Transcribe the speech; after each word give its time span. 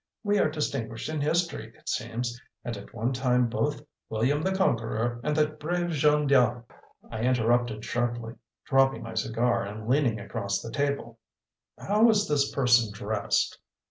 We 0.23 0.39
are 0.39 0.49
distinguished 0.49 1.09
in 1.09 1.21
history, 1.21 1.73
it 1.77 1.87
seems, 1.87 2.41
and 2.65 2.75
at 2.75 2.91
one 2.91 3.13
time 3.13 3.47
both 3.47 3.85
William 4.09 4.41
the 4.41 4.51
Conqueror 4.51 5.19
and 5.23 5.35
that 5.35 5.59
brave 5.59 5.91
Jeanne 5.91 6.25
d'Arc" 6.25 6.73
I 7.11 7.21
interrupted 7.21 7.85
sharply, 7.85 8.33
dropping 8.65 9.03
my 9.03 9.13
cigar 9.13 9.63
and 9.63 9.87
leaning 9.87 10.19
across 10.19 10.59
the 10.59 10.71
table: 10.71 11.19
"How 11.77 12.01
was 12.05 12.27
this 12.27 12.51
person 12.51 12.91
dressed?" 12.91 13.59